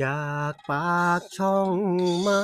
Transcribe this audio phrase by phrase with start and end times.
[0.00, 1.76] จากปากช่อง
[2.26, 2.42] มา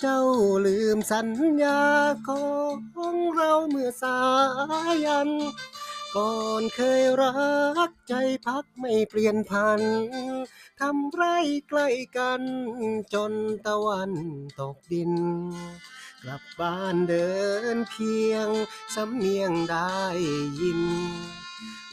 [0.00, 0.22] เจ้า
[0.66, 1.28] ลืมสัญ
[1.62, 1.82] ญา
[2.28, 4.18] ของเราเมื่อสา
[5.04, 5.30] ยัน
[6.16, 7.32] ก่อนเคยรั
[7.88, 8.14] กใจ
[8.46, 9.80] พักไม่เปลี่ยนพัน
[10.80, 11.22] ทำไร
[11.68, 12.42] ใกล้กัน
[13.14, 13.32] จน
[13.66, 14.12] ตะวัน
[14.58, 15.12] ตกดิน
[16.22, 17.28] กลับบ้านเดิ
[17.74, 18.48] นเพียง
[18.94, 19.96] สำเนียงได้
[20.60, 20.82] ยิน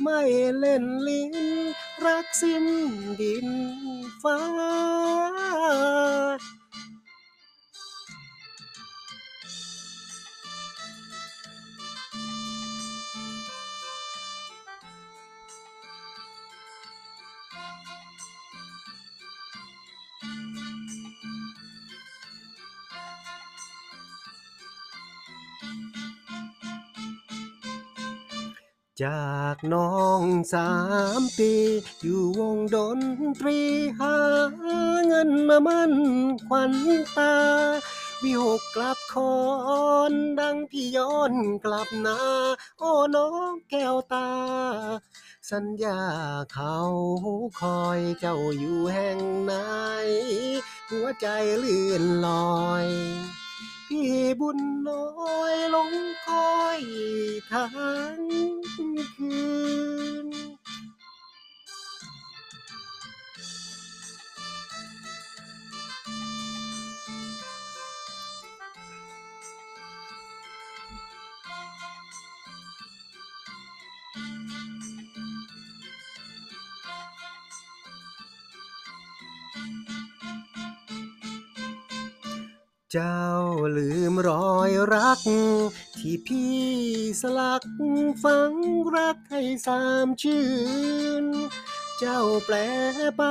[0.03, 0.21] ไม่
[0.57, 1.35] เล่นลิ้น
[2.05, 2.65] รักสิ้น
[3.21, 3.47] ดิน
[4.23, 4.39] ฟ้า
[29.03, 30.71] จากน้องสา
[31.19, 31.53] มปี
[32.01, 32.99] อยู่วงดน
[33.39, 33.59] ตรี
[33.99, 34.17] หา
[35.07, 35.93] เงินมามั่น
[36.47, 36.73] ขวัญ
[37.17, 37.35] ตา
[38.23, 39.37] วิหกกลับคอ
[40.11, 41.33] นดังพี่ย้อน
[41.65, 42.19] กลับนา
[42.79, 44.29] โอ้น้องแก้วตา
[45.51, 46.01] สัญญา
[46.53, 46.77] เขา
[47.61, 49.53] คอยเจ้าอยู่แห่งไหน
[50.89, 51.27] หัวใจ
[51.57, 52.27] เลื่อนล
[52.61, 52.87] อย
[53.93, 55.07] พี่บุญน้อ
[55.53, 55.91] ยลง
[56.25, 56.81] คอย
[57.51, 57.69] ทั้
[58.17, 58.19] ง
[59.15, 59.37] คื
[60.25, 60.27] น
[82.97, 83.19] จ้า
[83.77, 85.19] ลืมรอยรัก
[85.97, 86.59] ที่พี่
[87.21, 87.63] สลัก
[88.23, 88.53] ฝัง
[88.95, 90.45] รักให้สามชื่
[91.23, 91.25] น
[91.99, 92.55] เจ้าแปล
[93.17, 93.23] ไป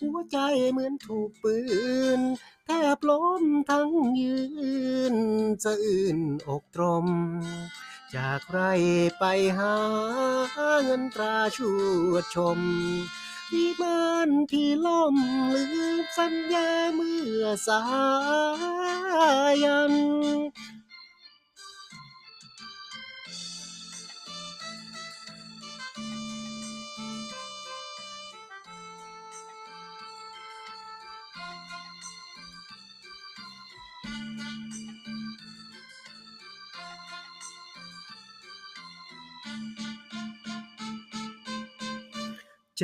[0.00, 0.38] หัวใจ
[0.70, 1.56] เหมือนถูกปื
[2.18, 2.20] น
[2.64, 4.38] แทบล้มทั้งยื
[5.14, 5.16] น
[5.64, 6.18] สะอื่น
[6.48, 7.06] อกตรม
[8.16, 8.60] จากไร
[9.18, 9.24] ไป
[9.58, 9.76] หา
[10.84, 11.58] เงินตราช
[12.10, 12.58] วดชม
[13.50, 15.16] ที่บ้านที่ล่ม
[15.54, 15.64] ลื
[16.02, 17.82] มสัญญาเมื่อสา
[19.64, 19.94] ยัน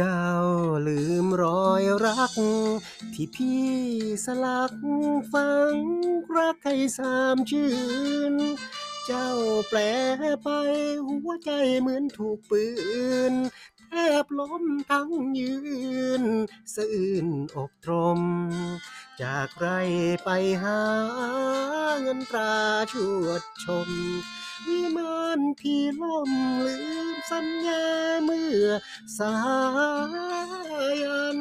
[0.01, 0.21] จ้า
[0.87, 2.33] ลืมรอยรัก
[3.15, 3.71] ที่พี่
[4.25, 4.75] สลัก
[5.33, 5.77] ฝัง
[6.37, 7.73] รักให้สามชื่
[8.33, 8.35] น
[9.07, 9.31] เจ้า
[9.69, 9.79] แปล
[10.43, 10.49] ไป
[11.07, 11.51] หัวใจ
[11.81, 12.65] เหมือนถูกปื
[13.33, 13.35] น
[13.79, 13.93] แท
[14.25, 15.55] บล้มทั้งยื
[16.21, 16.23] น
[16.75, 17.27] สะอื่น
[17.57, 18.21] อกตรม
[19.23, 19.69] จากไร
[20.25, 20.29] ไป
[20.63, 20.81] หา
[22.01, 22.55] เงินตรา
[22.93, 22.95] ช
[23.25, 23.91] วดชม
[24.67, 26.31] วิมานที่ล่ม
[26.67, 27.85] ลืมสัญญา
[28.25, 28.69] เมื่อ
[29.19, 29.35] สา
[31.03, 31.39] ยัน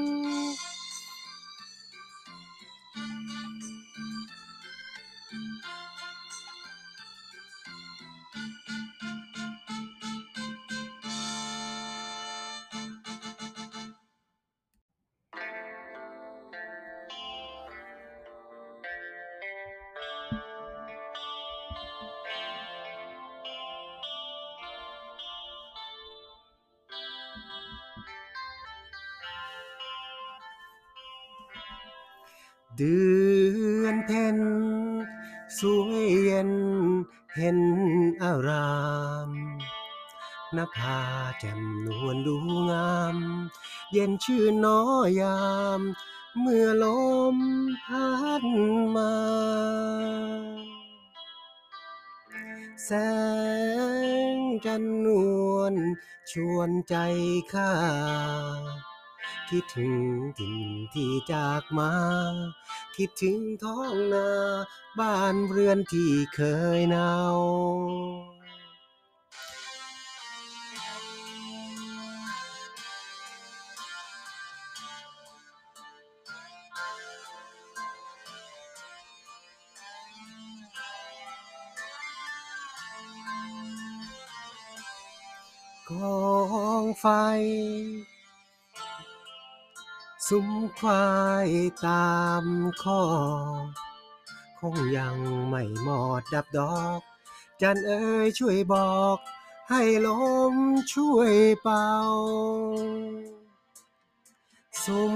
[32.83, 33.01] เดื
[33.83, 34.37] อนเพ็ญ
[35.59, 36.51] สวยเย็น
[37.35, 37.59] เห็น
[38.23, 38.75] อารา
[39.28, 39.29] ม
[40.57, 41.01] นภา
[41.39, 42.35] แจ่มนวลดู
[42.69, 43.17] งาม
[43.93, 44.81] เย็นชื่นน้อ
[45.22, 45.41] ยา
[45.79, 45.81] ม
[46.39, 46.85] เมื่อล
[47.35, 47.37] ม
[47.85, 48.09] พั
[48.41, 48.43] ด
[48.95, 49.13] มา
[52.85, 52.91] แส
[54.35, 55.07] งจันน
[55.53, 55.75] วล
[56.31, 56.95] ชวนใจ
[57.53, 57.73] ข้า
[59.51, 60.03] คิดถึง
[60.37, 60.57] ถิ่น
[60.93, 61.93] ที่จากมา
[62.95, 64.29] คิดถึงท้องนา
[64.99, 66.39] บ้านเรือนที่เค
[66.77, 67.39] ยหนาว
[85.89, 86.21] กอ
[86.83, 87.05] งไฟ
[90.33, 91.05] ซุ้มควา
[91.47, 91.49] ย
[91.85, 92.45] ตาม
[92.83, 93.01] ข้อ
[94.59, 95.17] คงยัง
[95.49, 95.87] ไม่หม
[96.19, 96.99] ดดับดอก
[97.61, 99.17] จันเอ๋ยช่วยบอก
[99.69, 100.09] ให้ล
[100.53, 100.55] ม
[100.93, 101.89] ช่วยเป่า
[104.83, 105.16] สสุม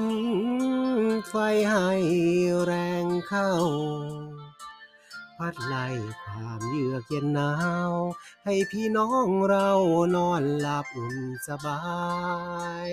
[1.30, 1.36] ไฟ
[1.70, 1.90] ให้
[2.64, 2.72] แร
[3.04, 3.52] งเข้า
[5.38, 5.88] พัดไล่
[6.24, 7.54] ความเยือกเย็นหนา
[7.90, 7.92] ว
[8.46, 9.70] ให้พี่น้องเรา
[10.16, 11.82] นอนหลับอุ่นสบา
[12.90, 12.92] ย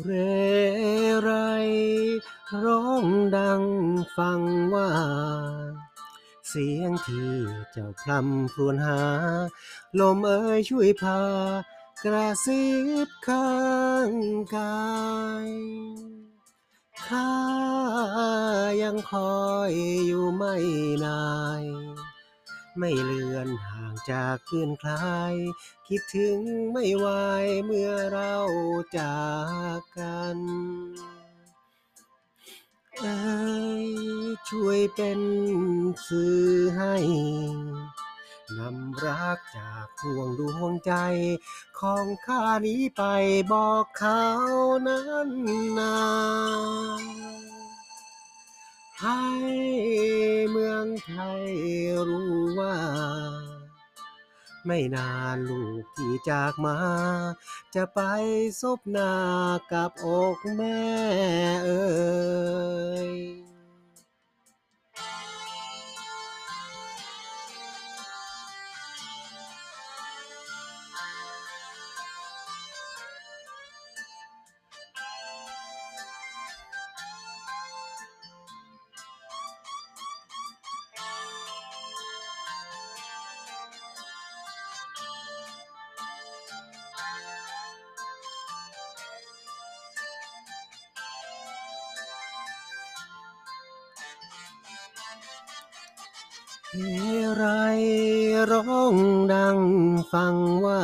[0.00, 0.10] เร
[1.20, 1.30] ไร
[2.64, 3.04] ร้อง
[3.36, 3.62] ดัง
[4.16, 4.40] ฟัง
[4.74, 4.90] ว่า
[6.48, 7.32] เสียงที่
[7.72, 9.00] เจ้าพลำครวญหา
[10.00, 11.22] ลมเอ่ยช่วยพา
[12.02, 12.62] กระซิ
[13.06, 13.50] บข้า
[14.08, 14.10] ง
[14.56, 14.82] กา
[15.46, 15.48] ย
[17.06, 17.32] ข้า
[18.82, 19.40] ยังคอ
[19.70, 19.72] ย
[20.06, 20.54] อยู่ไม่
[21.04, 21.24] นา
[21.62, 21.64] ย
[22.78, 23.71] ไม่เลือนหาง
[24.10, 25.34] จากเพื่นคลาย
[25.88, 26.38] คิดถึง
[26.72, 27.06] ไม่ไหว
[27.64, 28.34] เมื่อเรา
[28.98, 29.22] จา
[29.76, 30.38] กกัน
[33.00, 33.16] เอ้
[33.84, 33.88] ย
[34.48, 35.20] ช่วยเป็น
[36.06, 36.44] สื่อ
[36.76, 36.96] ให้
[38.58, 40.92] นำรักจากพวงดวงใจ
[41.80, 43.02] ของข้านี้ไป
[43.52, 44.24] บอกเขา
[44.86, 45.30] นั้น
[45.78, 45.98] นา
[49.02, 49.24] ให้
[50.50, 51.44] เมืองไทย
[52.08, 52.76] รู้ว่า
[54.66, 56.76] ไม่นานลูกที่จากมา
[57.74, 58.00] จะไป
[58.60, 59.12] ซบหน้า
[59.72, 60.80] กับอกแม่
[61.64, 61.82] เอ่
[63.08, 63.41] ย
[96.74, 96.78] เฮ
[97.36, 97.44] ไร
[98.50, 98.94] ร้อง
[99.32, 99.58] ดัง
[100.12, 100.34] ฟัง
[100.64, 100.82] ว่า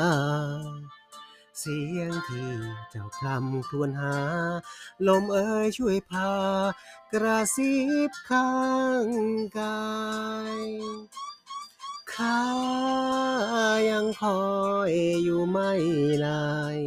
[1.59, 2.53] เสียงที่
[2.91, 4.17] เจ้าพลำครวญหา
[5.07, 6.33] ลมเอ่ยช่วยพา
[7.13, 7.75] กระซิ
[8.09, 8.53] บข้า
[9.05, 9.07] ง
[9.59, 9.87] กา
[10.57, 10.59] ย
[12.15, 12.43] ข้า
[13.91, 14.43] ยังคอ
[14.91, 14.93] ย
[15.23, 15.73] อยู่ไม่
[16.27, 16.79] ลาย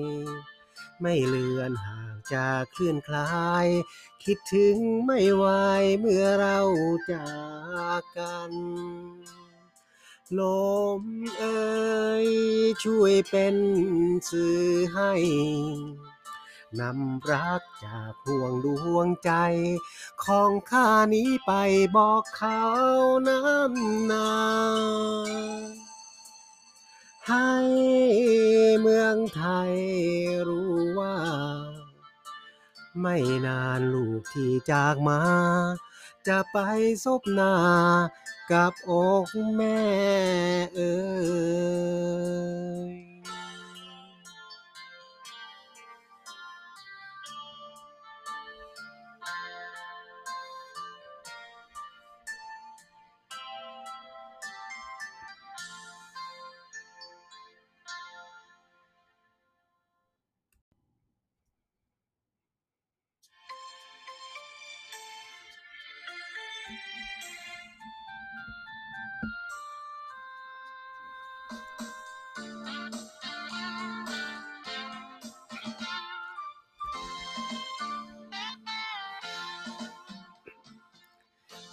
[1.01, 3.67] ไม่เลือนห่างจากคลื่นคลาย
[4.25, 5.45] คิดถึงไม่ไหว
[5.99, 6.59] เมื่อเรา
[7.11, 7.31] จา
[7.99, 8.51] กกัน
[10.39, 10.41] ล
[10.99, 11.01] ม
[11.39, 11.71] เอ่
[12.25, 12.27] ย
[12.83, 13.55] ช่วยเป็น
[14.29, 14.63] สื่อ
[14.93, 15.13] ให้
[16.79, 19.31] นำรักจากห่วงดวงใจ
[20.23, 21.51] ของข้านี้ไป
[21.97, 22.61] บอกเขา
[23.27, 23.73] นั้น
[24.11, 24.31] นา
[27.29, 27.51] ให้
[28.81, 29.73] เมืองไทย
[30.47, 31.15] รู้ว่า
[32.99, 35.19] ไม่นานลูกที่จากมา
[36.27, 36.57] จะไป
[37.03, 37.55] ซบหน้า
[38.51, 38.91] กับอ
[39.25, 39.81] กแม่
[40.75, 40.95] เอ่
[42.91, 43.10] ย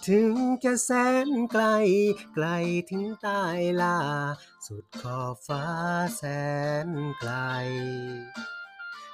[0.09, 0.91] ถึงจะแส
[1.27, 1.65] นไกล
[2.33, 2.47] ไกล
[2.89, 3.43] ถึงใต้
[3.81, 3.97] ลา
[4.67, 5.65] สุดขอบฟ้า
[6.17, 6.23] แส
[6.87, 6.89] น
[7.19, 7.33] ไกล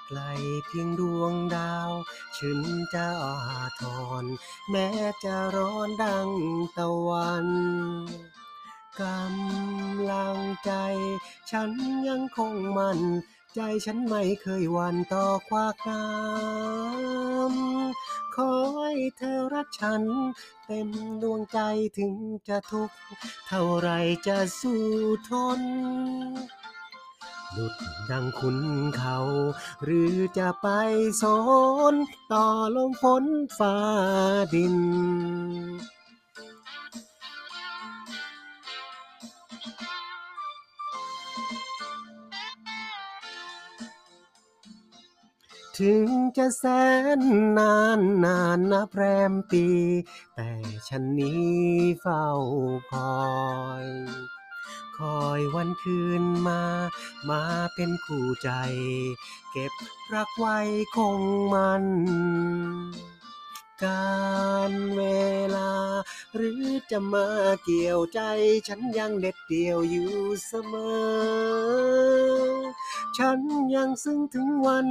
[0.07, 0.19] ไกล
[0.65, 1.91] เพียงดวงดาว
[2.37, 2.59] ฉัน
[2.93, 3.83] จะอาท
[4.23, 4.25] ร
[4.69, 4.87] แม้
[5.23, 6.29] จะร้อนดัง
[6.77, 7.47] ตะวัน
[9.01, 10.71] กำลังใจ
[11.51, 11.71] ฉัน
[12.07, 12.99] ยังคงมัน
[13.55, 18.04] ใจฉันไม่เคยหวันต่อควักน้ำ
[18.35, 20.03] ขอให้เธอรักฉัน
[20.65, 20.89] เต็ม
[21.21, 21.59] ดวงใจ
[21.97, 22.13] ถึง
[22.47, 22.97] จะทุกข์
[23.47, 23.89] เท่าไร
[24.27, 24.83] จะสู้
[25.29, 25.61] ทน
[27.53, 27.75] หลุด
[28.09, 28.57] ดังคุณ
[28.97, 29.17] เขา
[29.83, 30.67] หรือจะไป
[31.21, 31.23] ส
[31.93, 31.95] น
[32.33, 33.25] ต่อลมฝน
[33.57, 33.75] ฟ้า
[34.53, 34.75] ดิน
[45.79, 46.63] ถึงจะแส
[47.19, 47.21] น
[47.57, 49.65] นานนานนับแรมปี
[50.35, 50.49] แต่
[50.87, 51.53] ฉันนี้
[52.01, 52.27] เฝ้า
[52.91, 53.23] คอ
[53.85, 53.87] ย
[54.97, 56.63] คอยวันคืนมา
[57.29, 57.43] มา
[57.75, 58.51] เป็นคู่ใจ
[59.51, 59.73] เก็บ
[60.13, 60.59] รักไว้
[60.95, 61.21] คง
[61.53, 61.83] มัน
[63.83, 64.15] กา
[64.71, 65.03] รเว
[65.55, 65.71] ลา
[66.35, 67.27] หรือจะมา
[67.63, 68.19] เกี่ยวใจ
[68.67, 70.13] ฉันยังเด็ดเดี่ยวอยู่
[70.45, 72.55] เสมอ
[73.17, 73.39] ฉัน
[73.75, 74.87] ยังซึ้งถึงวัน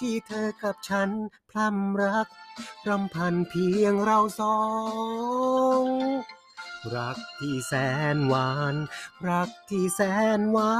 [0.00, 1.10] ที่เธอกับฉัน
[1.50, 2.28] พร่ำรัก
[2.88, 4.58] รำพันเพียงเราสอ
[5.80, 5.84] ง
[6.96, 7.74] รักที่แส
[8.14, 8.74] นหวาน
[9.28, 10.00] รักที่แส
[10.38, 10.76] นหวา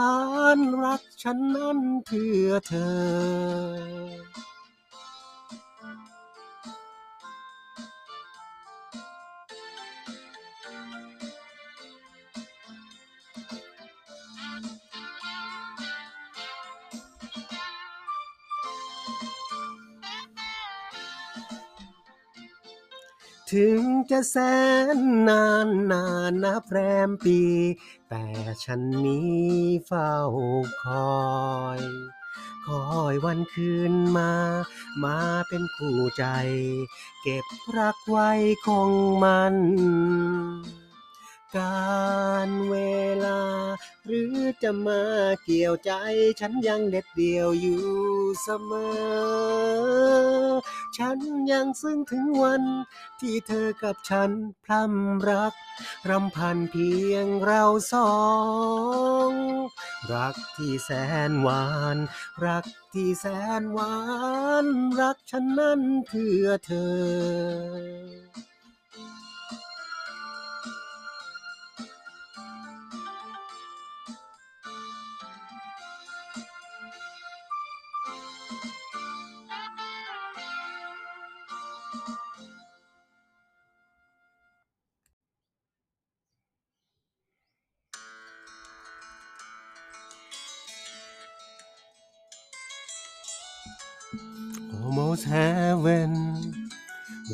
[0.56, 2.96] น รักฉันนั้นเพื่อเธอ
[23.52, 24.36] ถึงจะแส
[24.96, 24.98] น
[25.28, 27.40] นานนานนับแรมปี
[28.08, 28.24] แต่
[28.64, 29.40] ฉันนี้
[29.86, 30.14] เฝ้า
[30.84, 31.16] คอ
[31.78, 31.80] ย
[32.66, 34.32] คอยวันคืนมา
[35.04, 36.24] มาเป็นคู่ใจ
[37.22, 37.46] เก็บ
[37.78, 38.30] รักไว้
[38.66, 38.90] คง
[39.22, 39.56] มัน
[41.56, 41.96] กา
[42.48, 42.76] รเว
[43.26, 43.40] ลา
[44.06, 45.02] หรือจะมา
[45.44, 45.92] เกี่ยวใจ
[46.40, 47.84] ฉันยังเด็ดเดี่ยวอยู่
[48.42, 48.72] เสม
[50.44, 50.50] อ
[50.98, 51.18] ฉัน
[51.52, 52.62] ยังซึ้งถึงวัน
[53.20, 54.30] ที่เธอกับฉัน
[54.64, 55.54] พร่ำรัก
[56.10, 57.62] รำพันเพียงเรา
[57.92, 58.12] สอ
[59.30, 59.32] ง
[60.12, 60.90] รักที่แส
[61.30, 61.96] นหวาน
[62.44, 63.26] รักที่แส
[63.60, 63.94] นหวา
[64.64, 64.66] น
[65.00, 68.55] รักฉันนั้นเพื่อเธอ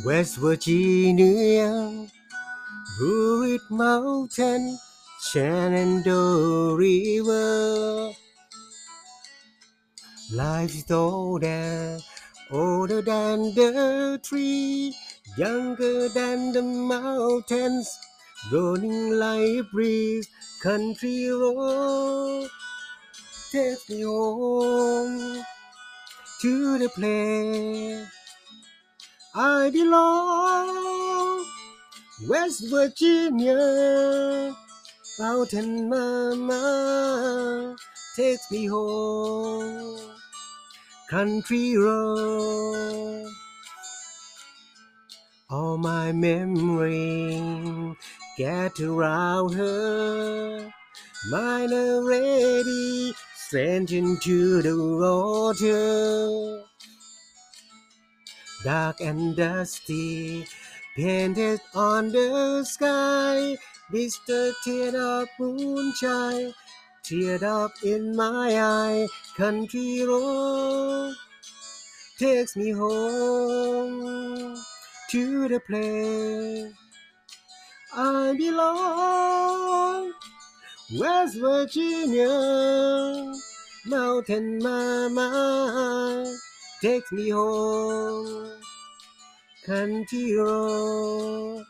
[0.04, 2.09] West Virginia,
[2.99, 4.76] Blue Mountain,
[5.21, 8.11] Shenandoah River.
[10.32, 12.00] Life is older,
[12.50, 14.92] older than the tree,
[15.37, 17.87] younger than the mountains,
[18.50, 20.28] rolling like breeze,
[20.61, 22.50] country road.
[23.52, 25.44] Take me home
[26.40, 28.22] to the place
[29.35, 31.47] I belong,
[32.29, 34.55] West Virginia,
[35.19, 37.75] Mountain Mama
[38.15, 39.99] takes me home,
[41.09, 43.27] country road.
[45.49, 47.41] All my memory
[48.37, 50.73] get around her,
[51.31, 56.72] mine already ready, strange into the water.
[58.64, 60.47] Dark and dusty,
[60.97, 63.57] painted on the sky,
[63.92, 64.52] Mr.
[64.95, 66.54] of moonshine,
[67.04, 71.14] teared up in my eye, country road
[72.19, 74.57] takes me home
[75.11, 76.73] to the place
[77.92, 80.12] I belong.
[81.00, 83.33] West Virginia,
[83.87, 86.33] mountain mama
[86.81, 88.51] takes me home,
[90.35, 91.64] road.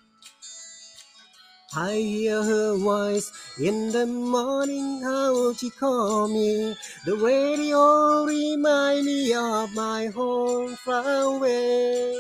[1.75, 6.75] I hear her voice in the morning, how she call me.
[7.07, 12.15] The radio remind me of my home far away.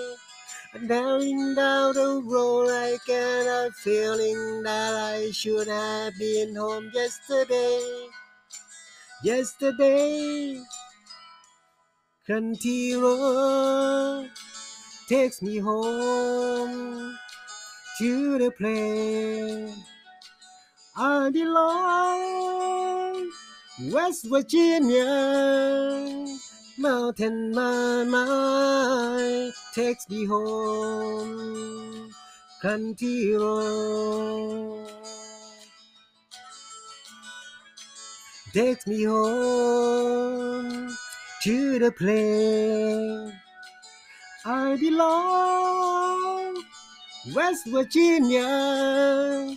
[0.86, 8.08] Down down the road, I get a feeling that I should have been home yesterday.
[9.22, 10.62] Yesterday,
[12.96, 14.30] road
[15.12, 17.14] takes me home
[17.98, 19.76] to the place
[20.96, 23.30] I belong.
[23.92, 25.04] West Virginia,
[26.78, 32.10] mountain my mind takes me home,
[32.62, 34.88] country road
[38.54, 40.88] takes me home
[41.42, 43.41] to the place
[44.44, 46.64] I belong.
[47.32, 49.56] West Virginia,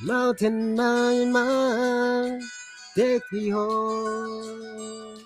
[0.00, 2.42] mountain mind,
[2.96, 5.18] take me home,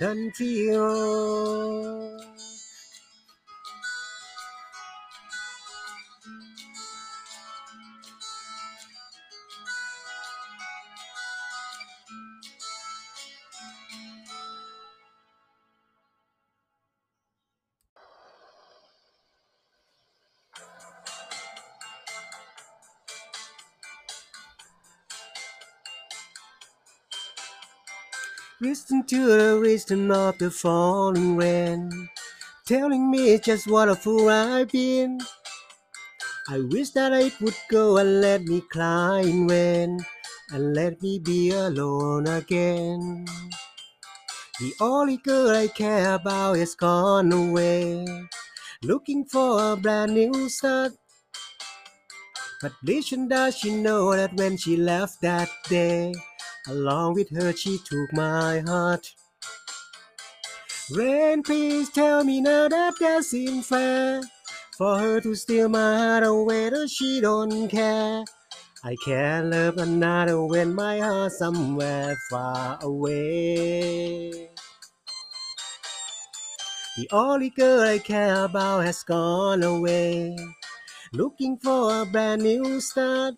[0.00, 2.20] country road.
[28.60, 31.90] Listen to the rhythm of the falling rain,
[32.64, 35.18] telling me just what a fool I've been.
[36.48, 39.98] I wish that it would go and let me cry in
[40.52, 43.26] and let me be alone again.
[44.60, 48.06] The only girl I care about is gone away,
[48.84, 50.92] looking for a brand new start.
[52.62, 56.14] But little does she know that when she left that day,
[56.68, 59.12] along with her she took my heart.
[60.90, 64.22] Rain, please tell me now that seems fair
[64.76, 68.24] for her to steal my heart away, that she don't care.
[68.82, 74.50] I can't love another when my heart's somewhere far away.
[76.96, 80.36] The only girl I care about has gone away,
[81.12, 83.34] looking for a brand new start.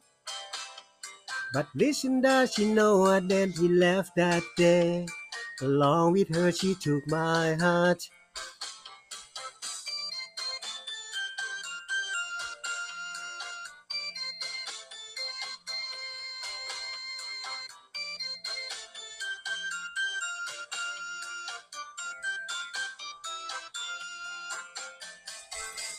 [1.56, 5.06] But listen, does she know what them he left that day.
[5.62, 8.10] Along with her, she took my heart.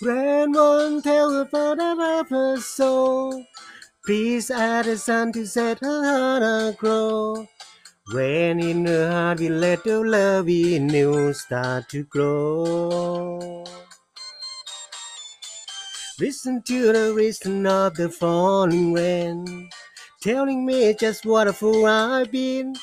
[0.03, 3.43] Grand one tale about a her soul.
[4.07, 7.45] Please add a sun to set her heart aglow.
[8.13, 13.65] When in her heart we let the love in you start to grow.
[16.21, 19.69] Listen to the rhythm of the falling rain,
[20.21, 22.75] telling me just what a fool I've been.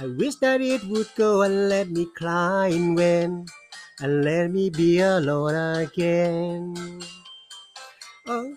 [0.00, 3.44] I wish that it would go and let me cry in vain,
[4.00, 7.02] and let me be alone again.
[8.26, 8.56] Oh,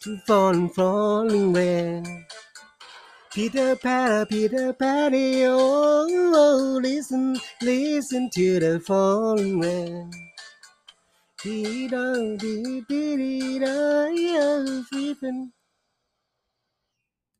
[0.00, 2.26] to falling, falling rain.
[3.32, 10.10] Peter Patter, Peter Patty, oh, oh, listen, listen to the falling rain.
[11.42, 15.52] Dee-dong, dee-dee-dee-dee, oh, sleeping.